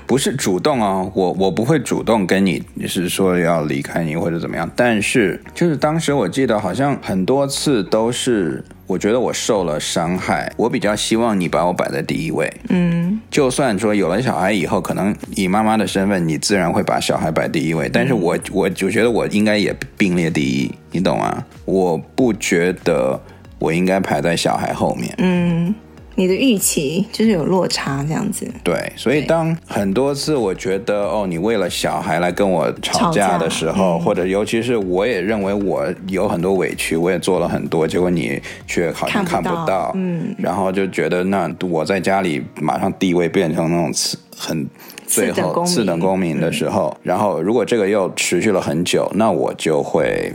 [0.05, 4.71] 不是主动哦，我我不会主动跟你，你是说要离开你或者怎么样。
[4.77, 12.53] 但是就是当时我记得好像很多次都是，我觉得我受了伤害，我比较希望你把我摆在第一位。
[12.69, 17.89] 嗯，就算说有了小孩以后，可能以妈妈的身份，你自然会把小孩摆第一位。
[17.91, 21.43] 但是我我就觉得我应该也并列第一，你懂吗？
[21.65, 23.19] 我不觉得
[23.59, 25.15] 我应该排在小孩后面。
[25.19, 25.75] 嗯。
[26.23, 44.65] 你的预期就是有落差这样子，对，所以当很多次我觉得哦，你为了小孩来跟我吵架的时候，嗯、或者尤其是我也认为我有很多委屈，我也做了很多，结果你却好像看不到，不到嗯，然后就觉得那我在家里马上地位变成那种次很
[45.05, 46.41] 最后次等公民。
[46.41, 50.33] 的时候，嗯、然后如果这个又持续了很久，那我就会。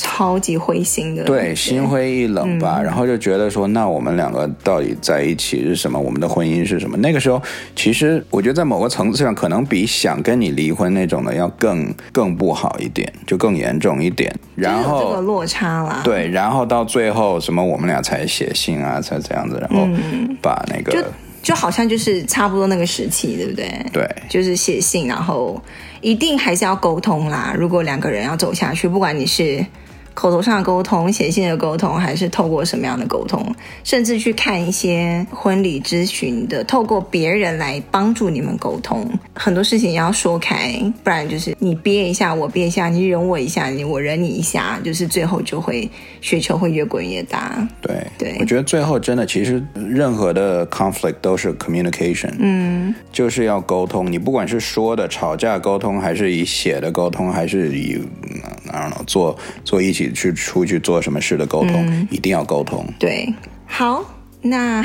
[0.00, 6.00] 超级灰心的，对，心灰意冷吧，嗯、然后就觉得说，那我们两个到底在一起是什么？
[6.00, 6.96] 我们的婚姻是什么？
[6.96, 7.40] 那个时候，
[7.76, 14.34] 其实我觉得在某个层次上，可能比想跟你离婚那种的要更更不好一点，就更严重一点。
[14.56, 19.86] 然后这个落差啦，对，然后到最后什么，我们俩才写信啊，才这样子，然后
[20.40, 21.04] 把那个，就
[21.42, 23.86] 就好像就是差不多那个时期，对不对？
[23.92, 25.60] 对，就是写信，然后
[26.00, 27.54] 一定还是要沟通啦。
[27.58, 29.64] 如果两个人要走下去，不管你是。
[30.20, 33.42] 口头上的沟通、写信的沟通，还是透过什么样的沟通？
[33.82, 39.10] 甚至去看一些婚礼咨询的，透过别人来帮助你们沟通。
[39.32, 45.90] 很多事情要说开，不然就是你憋一下，我憋一下，你忍我一下，你我忍你一下，就是最后就会
[46.20, 47.66] 雪球会越滚越大。
[47.80, 54.12] 对对，我觉得最后真的，其实任何的 conflict 都是 communication，嗯，就是要沟通。
[54.12, 57.98] 你不管是说的吵架沟通，还是以写的沟通，还是以
[58.70, 60.09] I don't know 做做一起。
[60.12, 62.84] 去出去做什么事的沟通，嗯、一定要沟通。
[62.98, 63.32] 对，
[63.66, 64.04] 好，
[64.42, 64.84] 那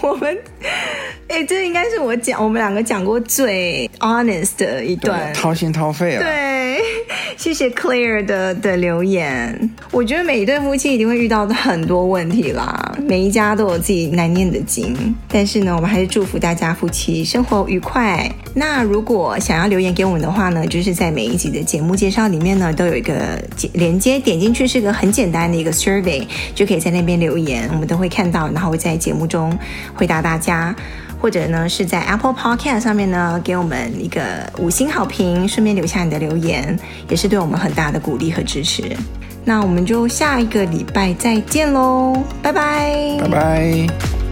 [0.00, 0.36] 我们，
[1.28, 6.22] 哎，这应该是我讲我们两个讲过最 honest 的一段，掏心掏肺啊。
[6.66, 6.80] 对，
[7.38, 9.70] 谢谢 Claire 的的留言。
[9.92, 15.14] 我觉得每一对夫妻一定会遇到很多问题啦，每一家都有自己难念的经。
[15.28, 18.28] 但是呢，我们还是祝福大家夫妻生活愉快。
[18.52, 23.40] 那如果想要留言给我们的话呢，就是在每一集的节目介绍里面呢，都有一个
[23.74, 29.56] 连接，点进去是个很简单的一个 survey，就可以在那边留言，我们都会看到，然后会在节目中
[29.94, 30.74] 回答大家。
[31.26, 38.96] 或者呢，是在 Apple Podcast 上面呢，给我们一个五星好评，顺便留下你的留言，也是对我们很大的鼓励和支持。
[39.44, 44.25] 那我们就下一个礼拜再见喽，拜拜，拜拜。